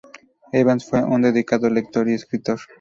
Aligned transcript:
Evans 0.51 0.89
fue 0.89 0.99
un 1.03 1.21
dedicado 1.21 1.69
lector 1.69 2.09
y 2.09 2.15
escritor. 2.15 2.59